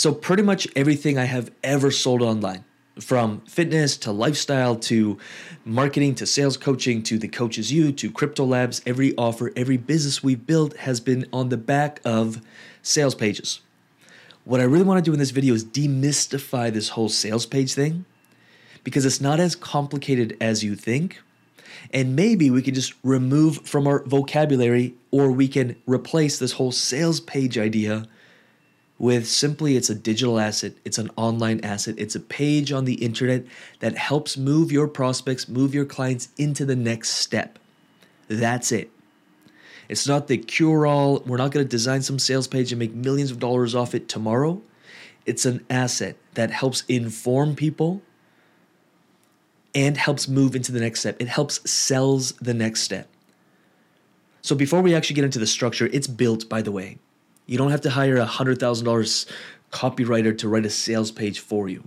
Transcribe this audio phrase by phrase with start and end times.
[0.00, 2.64] So, pretty much everything I have ever sold online,
[2.98, 5.18] from fitness to lifestyle to
[5.66, 10.22] marketing to sales coaching to the Coaches you to Crypto Labs, every offer, every business
[10.22, 12.40] we've built has been on the back of
[12.80, 13.60] sales pages.
[14.44, 17.74] What I really want to do in this video is demystify this whole sales page
[17.74, 18.06] thing
[18.82, 21.20] because it's not as complicated as you think.
[21.92, 26.72] And maybe we can just remove from our vocabulary or we can replace this whole
[26.72, 28.06] sales page idea
[29.00, 32.94] with simply it's a digital asset, it's an online asset, it's a page on the
[32.94, 33.42] internet
[33.78, 37.58] that helps move your prospects, move your clients into the next step.
[38.28, 38.90] That's it.
[39.88, 41.20] It's not the cure all.
[41.20, 44.06] We're not going to design some sales page and make millions of dollars off it
[44.06, 44.60] tomorrow.
[45.24, 48.02] It's an asset that helps inform people
[49.74, 51.16] and helps move into the next step.
[51.18, 53.08] It helps sells the next step.
[54.42, 56.98] So before we actually get into the structure, it's built by the way.
[57.50, 59.26] You don't have to hire a $100,000
[59.72, 61.82] copywriter to write a sales page for you.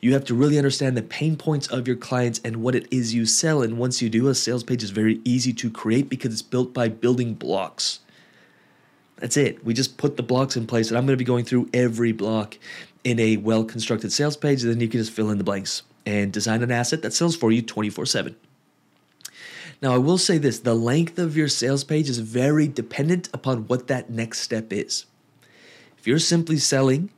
[0.00, 3.14] You have to really understand the pain points of your clients and what it is
[3.14, 3.62] you sell.
[3.62, 6.74] And once you do, a sales page is very easy to create because it's built
[6.74, 8.00] by building blocks.
[9.18, 9.64] That's it.
[9.64, 12.10] We just put the blocks in place, and I'm going to be going through every
[12.10, 12.58] block
[13.04, 14.64] in a well constructed sales page.
[14.64, 17.36] And then you can just fill in the blanks and design an asset that sells
[17.36, 18.34] for you 24 7.
[19.82, 23.66] Now, I will say this the length of your sales page is very dependent upon
[23.66, 25.06] what that next step is.
[25.98, 27.10] If you're simply selling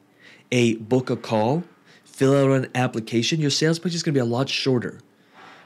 [0.51, 1.65] a book a call,
[2.05, 5.01] fill out an application, your sales page is going to be a lot shorter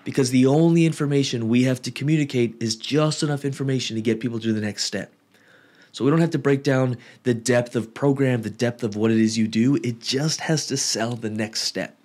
[0.05, 4.41] because the only information we have to communicate is just enough information to get people
[4.41, 5.13] to the next step.
[5.93, 9.11] So we don't have to break down the depth of program, the depth of what
[9.11, 9.77] it is you do.
[9.77, 11.97] It just has to sell the next step.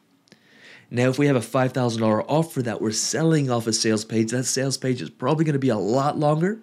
[0.90, 4.46] Now, if we have a $5,000 offer that we're selling off a sales page, that
[4.46, 6.60] sales page is probably going to be a lot longer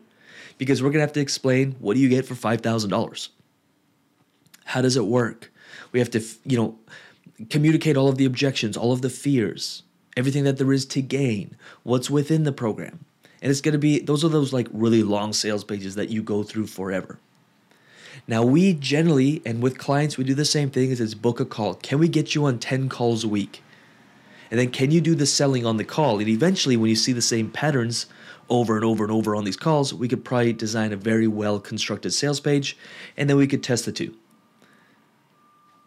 [0.56, 3.28] because we're going to have to explain what do you get for $5,000?
[4.64, 5.52] How does it work?
[5.92, 6.78] We have to, you know,
[7.50, 9.82] communicate all of the objections, all of the fears,
[10.16, 13.04] everything that there is to gain, what's within the program.
[13.42, 16.22] And it's going to be those are those like really long sales pages that you
[16.22, 17.18] go through forever.
[18.26, 21.44] Now, we generally, and with clients, we do the same thing as it's book a
[21.44, 21.74] call.
[21.74, 23.62] Can we get you on 10 calls a week?
[24.50, 26.18] And then can you do the selling on the call?
[26.18, 28.06] And eventually, when you see the same patterns
[28.48, 31.58] over and over and over on these calls, we could probably design a very well
[31.58, 32.76] constructed sales page
[33.16, 34.14] and then we could test the two.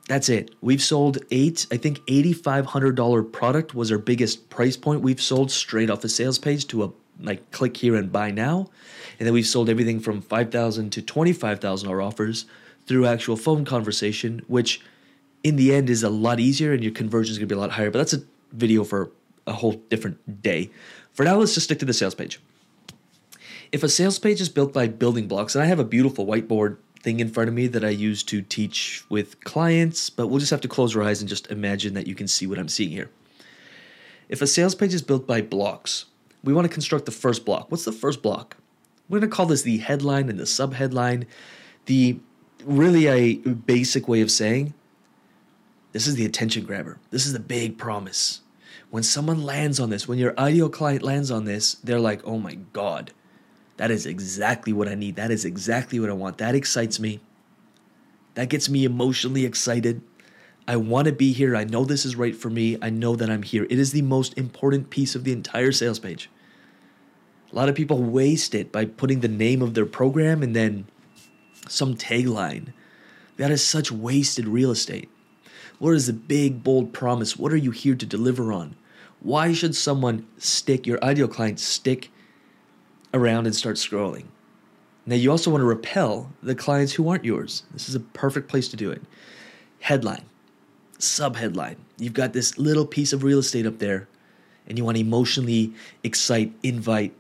[0.08, 0.56] That's it.
[0.62, 5.90] We've sold eight, I think $8,500 product was our biggest price point we've sold straight
[5.90, 8.70] off a sales page to a like click here and buy now.
[9.20, 12.46] And then we've sold everything from 5,000 to $25,000 offers
[12.86, 14.82] through actual phone conversation, which
[15.44, 17.62] in the end is a lot easier and your conversion is going to be a
[17.62, 17.92] lot higher.
[17.92, 19.12] But that's a video for
[19.46, 20.70] a whole different day.
[21.14, 22.40] For now, let's just stick to the sales page.
[23.72, 26.78] If a sales page is built by building blocks, and I have a beautiful whiteboard
[27.02, 30.52] thing in front of me that I use to teach with clients, but we'll just
[30.52, 32.92] have to close our eyes and just imagine that you can see what I'm seeing
[32.92, 33.10] here.
[34.30, 36.06] If a sales page is built by blocks,
[36.44, 37.72] we want to construct the first block.
[37.72, 38.58] What's the first block?
[39.10, 41.26] We're going to call this the headline and the subheadline.
[41.86, 42.20] The
[42.66, 44.74] really a basic way of saying
[45.98, 47.00] this is the attention grabber.
[47.10, 48.42] This is the big promise.
[48.92, 52.38] When someone lands on this, when your ideal client lands on this, they're like, oh
[52.38, 53.14] my God,
[53.78, 55.16] that is exactly what I need.
[55.16, 56.38] That is exactly what I want.
[56.38, 57.20] That excites me.
[58.36, 60.04] That gets me emotionally excited.
[60.68, 61.56] I want to be here.
[61.56, 62.78] I know this is right for me.
[62.80, 63.64] I know that I'm here.
[63.64, 66.30] It is the most important piece of the entire sales page.
[67.52, 70.86] A lot of people waste it by putting the name of their program and then
[71.68, 72.72] some tagline.
[73.38, 75.10] That is such wasted real estate.
[75.80, 77.38] What is the big, bold promise?
[77.38, 78.76] What are you here to deliver on?
[79.20, 82.12] Why should someone stick, your ideal client, stick
[83.14, 84.26] around and start scrolling?
[85.06, 87.64] Now, you also want to repel the clients who aren't yours.
[87.72, 89.02] This is a perfect place to do it.
[89.80, 90.26] Headline,
[91.00, 91.78] subheadline.
[91.98, 94.08] You've got this little piece of real estate up there,
[94.68, 95.74] and you want to emotionally
[96.04, 97.14] excite, invite.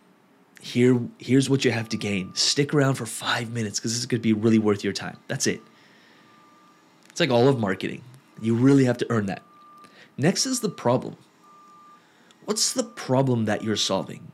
[0.59, 2.33] Here, here's what you have to gain.
[2.35, 5.17] Stick around for five minutes because this is going to be really worth your time.
[5.27, 5.61] That's it.
[7.09, 8.01] It's like all of marketing.
[8.41, 9.43] You really have to earn that.
[10.17, 11.15] Next is the problem.
[12.45, 14.31] What's the problem that you're solving?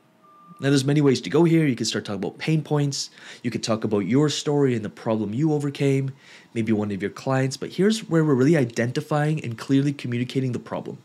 [0.60, 1.66] Now, there's many ways to go here.
[1.66, 3.10] You can start talking about pain points.
[3.42, 6.14] You could talk about your story and the problem you overcame,
[6.54, 7.58] maybe one of your clients.
[7.58, 11.00] But here's where we're really identifying and clearly communicating the problem.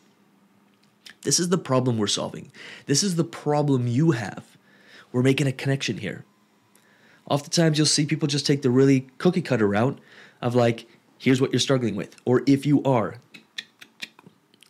[1.23, 2.53] This is the problem we're solving.
[2.87, 4.57] This is the problem you have.
[5.11, 6.25] We're making a connection here.
[7.29, 9.99] Oftentimes, you'll see people just take the really cookie cutter route
[10.41, 10.87] of like,
[11.19, 12.17] here's what you're struggling with.
[12.25, 13.17] Or if you are,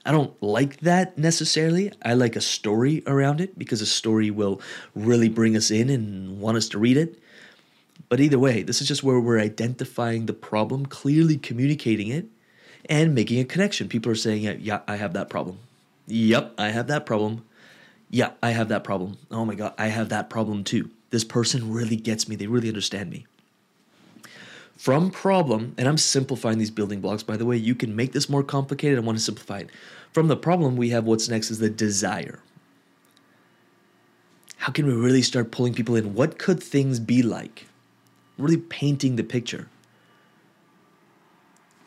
[0.05, 1.93] I don't like that necessarily.
[2.03, 4.61] I like a story around it because a story will
[4.95, 7.19] really bring us in and want us to read it.
[8.09, 12.27] But either way, this is just where we're identifying the problem, clearly communicating it,
[12.89, 13.89] and making a connection.
[13.89, 15.59] People are saying, yeah, yeah, I have that problem.
[16.07, 17.45] Yep, I have that problem.
[18.09, 19.19] Yeah, I have that problem.
[19.31, 20.91] Oh my God, I have that problem too.
[21.11, 22.37] This person really gets me.
[22.37, 23.27] They really understand me.
[24.79, 28.29] From problem, and I'm simplifying these building blocks, by the way, you can make this
[28.29, 28.97] more complicated.
[28.97, 29.71] I want to simplify it.
[30.13, 32.39] From the problem, we have what's next is the desire.
[34.59, 36.15] How can we really start pulling people in?
[36.15, 37.67] What could things be like?
[38.39, 39.69] Really painting the picture.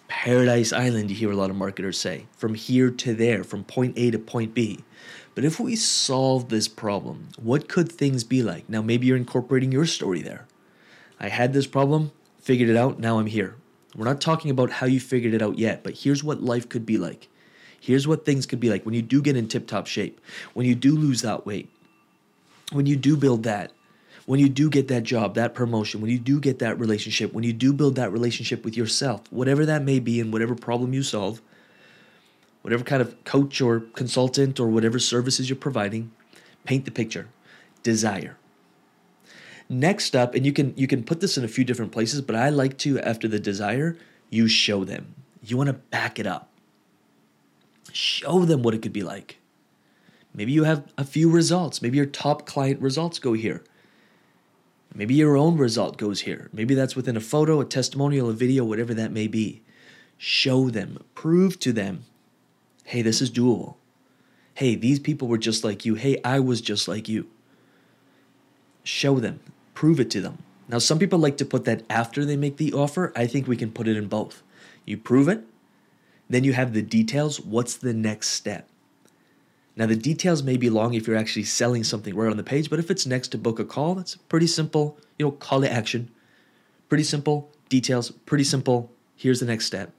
[0.10, 3.98] Paradise Island, you hear a lot of marketers say, from here to there, from point
[3.98, 4.80] A to point B.
[5.34, 8.68] But if we solve this problem, what could things be like?
[8.68, 10.46] Now, maybe you're incorporating your story there.
[11.22, 12.12] I had this problem,
[12.42, 13.56] figured it out, now I'm here.
[13.96, 16.86] We're not talking about how you figured it out yet, but here's what life could
[16.86, 17.28] be like.
[17.80, 20.22] Here's what things could be like when you do get in tip top shape,
[20.54, 21.70] when you do lose that weight,
[22.72, 23.72] when you do build that,
[24.26, 27.44] when you do get that job, that promotion, when you do get that relationship, when
[27.44, 31.04] you do build that relationship with yourself, whatever that may be and whatever problem you
[31.04, 31.42] solve,
[32.62, 36.12] whatever kind of coach or consultant or whatever services you're providing,
[36.66, 37.28] paint the picture.
[37.84, 38.38] Desire.
[39.72, 42.36] Next up, and you can you can put this in a few different places, but
[42.36, 43.96] I like to after the desire,
[44.30, 45.16] you show them.
[45.42, 46.50] You want to back it up.
[47.94, 49.38] Show them what it could be like.
[50.34, 51.82] Maybe you have a few results.
[51.82, 53.64] Maybe your top client results go here.
[54.94, 56.50] Maybe your own result goes here.
[56.52, 59.62] Maybe that's within a photo, a testimonial, a video, whatever that may be.
[60.18, 62.04] Show them, prove to them,
[62.84, 63.76] hey, this is doable.
[64.54, 65.96] Hey, these people were just like you.
[65.96, 67.30] Hey, I was just like you.
[68.84, 69.40] Show them,
[69.82, 70.38] prove it to them.
[70.70, 73.12] Now, some people like to put that after they make the offer.
[73.16, 74.44] I think we can put it in both.
[74.86, 75.44] You prove it,
[76.30, 77.40] then you have the details.
[77.40, 78.70] What's the next step?
[79.76, 82.70] Now, the details may be long if you're actually selling something right on the page,
[82.70, 85.72] but if it's next to book a call, that's pretty simple, you know, call to
[85.72, 86.12] action.
[86.88, 88.92] Pretty simple, details, pretty simple.
[89.16, 89.96] Here's the next step.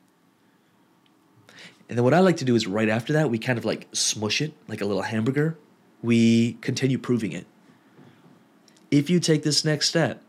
[1.88, 3.88] And then what I like to do is right after that, we kind of like
[3.90, 5.58] smush it like a little hamburger.
[6.02, 7.48] We continue proving it.
[8.92, 10.22] If you take this next step,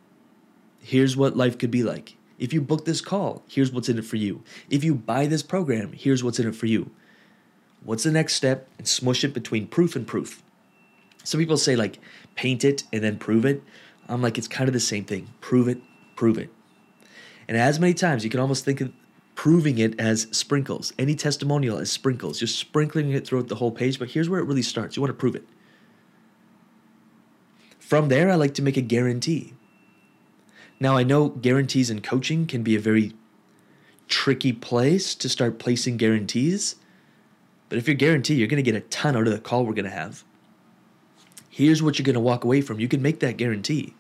[0.80, 2.16] here's what life could be like.
[2.40, 4.42] If you book this call, here's what's in it for you.
[4.70, 6.90] If you buy this program, here's what's in it for you.
[7.84, 8.70] What's the next step?
[8.78, 10.42] And smush it between proof and proof.
[11.26, 12.00] Some people say like
[12.36, 13.62] paint it and then prove it.
[14.08, 15.28] I'm like, it's kind of the same thing.
[15.42, 15.80] Prove it,
[16.16, 16.50] prove it.
[17.50, 18.94] And as many times, you can almost think of
[19.36, 20.94] proving it as sprinkles.
[20.98, 24.00] Any testimonial as sprinkles, just sprinkling it throughout the whole page.
[24.00, 24.96] But here's where it really starts.
[24.96, 25.46] You want to prove it.
[27.84, 29.54] From there, I like to make a guarantee.
[30.80, 33.12] Now, I know guarantees in coaching can be a very
[34.08, 36.78] tricky place to start placing guarantees.
[37.68, 39.74] But if you're guaranteed, you're going to get a ton out of the call we're
[39.74, 40.24] going to have.
[41.50, 42.80] Here's what you're going to walk away from.
[42.80, 43.94] You can make that guarantee.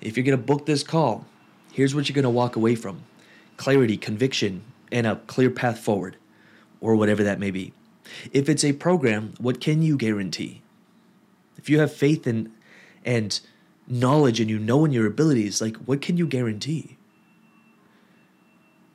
[0.00, 1.26] If you're going to book this call,
[1.70, 3.02] here's what you're going to walk away from
[3.58, 6.16] clarity, conviction, and a clear path forward,
[6.80, 7.74] or whatever that may be.
[8.32, 10.62] If it's a program, what can you guarantee?
[11.58, 12.52] If you have faith in
[13.04, 13.40] and
[13.86, 16.96] knowledge and you know in your abilities, like what can you guarantee?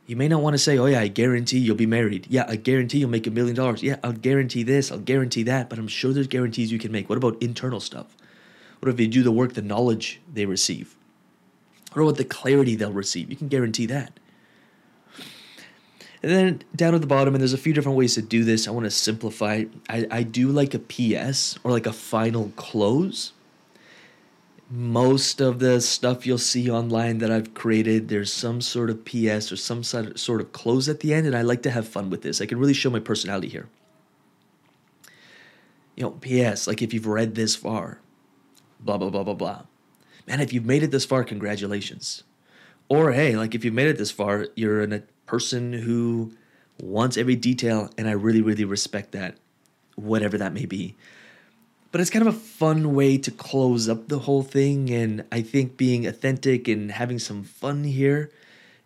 [0.06, 2.28] You may not want to say, oh, yeah, I guarantee you'll be married.
[2.30, 3.82] Yeah, I guarantee you'll make a million dollars.
[3.82, 5.70] Yeah, I'll guarantee this, I'll guarantee that.
[5.70, 7.08] But I'm sure there's guarantees you can make.
[7.08, 8.18] What about internal stuff?
[8.80, 10.96] What if they do the work, the knowledge they receive?
[11.94, 13.30] What about the clarity they'll receive?
[13.30, 14.20] You can guarantee that.
[16.22, 18.68] And then down at the bottom, and there's a few different ways to do this.
[18.68, 19.66] I want to simplify.
[19.90, 23.32] I, I do like a PS or like a final close
[24.76, 29.52] most of the stuff you'll see online that I've created, there's some sort of PS
[29.52, 32.24] or some sort of close at the end, and I like to have fun with
[32.24, 32.42] this.
[32.42, 33.70] I can really show my personality here.
[35.96, 38.00] You know, PS, like if you've read this far,
[38.80, 39.62] blah, blah, blah, blah, blah.
[40.28, 42.24] Man, if you've made it this far, congratulations.
[42.90, 46.34] Or hey, like if you've made it this far, you're a person who
[46.82, 49.38] wants every detail, and I really, really respect that,
[49.94, 50.96] whatever that may be
[51.94, 54.90] but it's kind of a fun way to close up the whole thing.
[54.90, 58.32] And I think being authentic and having some fun here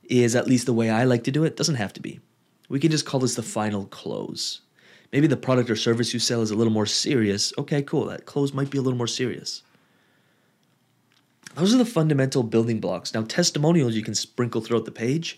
[0.04, 1.56] is at least the way I like to do it.
[1.56, 2.20] Doesn't have to be.
[2.68, 4.60] We can just call this the final close.
[5.14, 7.54] Maybe the product or service you sell is a little more serious.
[7.58, 8.08] Okay, cool.
[8.08, 9.64] That close might be a little more serious.
[11.56, 13.14] Those are the fundamental building blocks.
[13.14, 15.38] Now, testimonials you can sprinkle throughout the page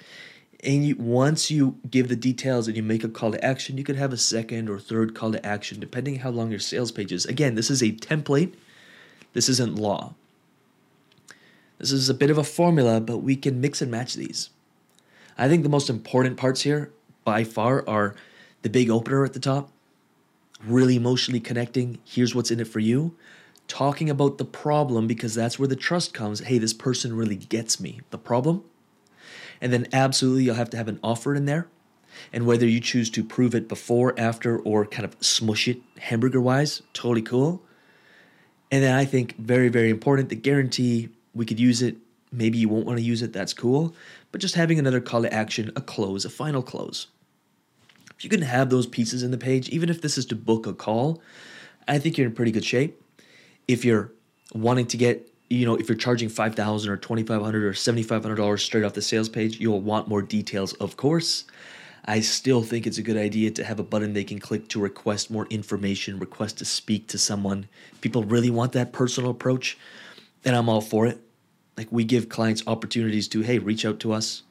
[0.64, 3.84] and you, once you give the details and you make a call to action, you
[3.84, 7.12] could have a second or third call to action, depending how long your sales page
[7.14, 7.26] is.
[7.26, 8.54] Again, this is a template.
[9.34, 10.16] This isn't law.
[11.78, 14.50] This is a bit of a formula, but we can mix and match these.
[15.38, 16.92] I think the most important parts here,
[17.24, 18.16] by far, are
[18.62, 19.72] the big opener at the top,
[20.66, 22.00] really emotionally connecting.
[22.04, 23.16] Here's what's in it for you.
[23.70, 26.42] Talking about the problem because that's where the trust comes.
[26.42, 28.02] Hey, this person really gets me.
[28.10, 28.66] The problem,
[29.62, 31.68] and then absolutely you'll have to have an offer in there.
[32.34, 36.42] And whether you choose to prove it before, after, or kind of smush it hamburger
[36.42, 37.64] wise, totally cool.
[38.72, 41.98] And then I think very, very important the guarantee we could use it.
[42.32, 43.96] Maybe you won't want to use it, that's cool.
[44.32, 47.08] But just having another call to action, a close, a final close.
[48.18, 50.68] If you can have those pieces in the page, even if this is to book
[50.68, 51.22] a call,
[51.88, 53.02] I think you're in pretty good shape.
[53.68, 54.12] If you're
[54.54, 58.94] wanting to get, you know, if you're charging 5000 or 2500 or $7,500 straight off
[58.94, 61.46] the sales page, you'll want more details, of course.
[62.06, 64.80] I still think it's a good idea to have a button they can click to
[64.80, 67.68] request more information, request to speak to someone.
[68.02, 69.78] People really want that personal approach,
[70.46, 71.20] and I'm all for it.
[71.78, 74.44] Like we give clients opportunities to, hey, reach out to us.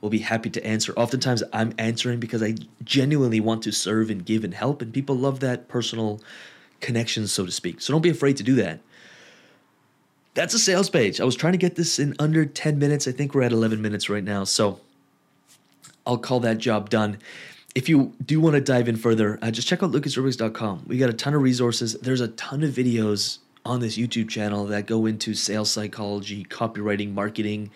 [0.00, 0.92] We'll be happy to answer.
[0.96, 5.16] Oftentimes I'm answering because I genuinely want to serve and give and help, and people
[5.16, 6.20] love that personal
[6.80, 7.80] connection, so to speak.
[7.80, 8.80] So don't be afraid to do that.
[10.34, 11.20] That's a sales page.
[11.20, 13.06] I was trying to get this in under 10 minutes.
[13.06, 14.44] I think we're at 11 minutes right now.
[14.44, 14.80] So
[16.06, 17.18] I'll call that job done.
[17.74, 20.84] If you do want to dive in further, uh, just check out lucasrubix.com.
[20.86, 21.94] We got a ton of resources.
[21.94, 27.14] There's a ton of videos on this YouTube channel that go into sales psychology, copywriting,
[27.14, 27.70] marketing.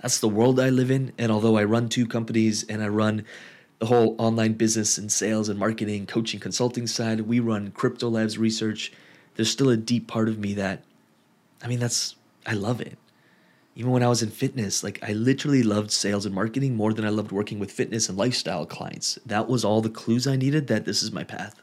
[0.00, 1.12] That's the world I live in.
[1.18, 3.24] And although I run two companies and I run
[3.78, 8.38] the whole online business and sales and marketing, coaching, consulting side, we run Crypto Labs
[8.38, 8.92] research.
[9.34, 10.84] There's still a deep part of me that,
[11.64, 12.14] I mean, that's,
[12.46, 12.98] I love it
[13.76, 17.04] even when I was in fitness, like I literally loved sales and marketing more than
[17.04, 19.18] I loved working with fitness and lifestyle clients.
[19.26, 21.60] That was all the clues I needed that this is my path.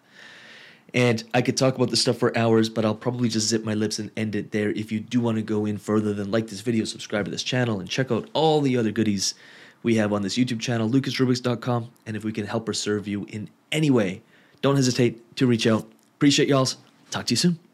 [0.93, 3.74] And I could talk about this stuff for hours, but I'll probably just zip my
[3.74, 4.72] lips and end it there.
[4.72, 7.43] If you do want to go in further, then like this video, subscribe to this
[7.43, 9.34] channel, and check out all the other goodies
[9.84, 11.89] we have on this YouTube channel, lucasrubix.com.
[12.05, 14.22] And if we can help or serve you in any way,
[14.62, 15.89] don't hesitate to reach out.
[16.17, 16.67] Appreciate y'all.
[17.10, 17.71] Talk to you soon.